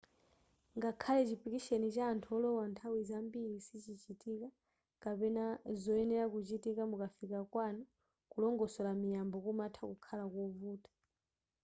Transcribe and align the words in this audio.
ngakhale 0.77 1.21
chipikisheni 1.29 1.87
cha 1.95 2.03
anthu 2.11 2.29
olowa 2.37 2.63
nthawi 2.71 2.99
zambiri 3.09 3.57
sichichitika 3.67 4.47
kapena 5.03 5.45
zoyenera 5.81 6.25
kuchitika 6.33 6.83
mukafika 6.91 7.39
kwanu 7.51 7.81
kulongosora 8.31 8.91
miyambo 9.01 9.37
kumatha 9.45 9.81
kukhala 9.89 10.25
kovuta 10.33 10.91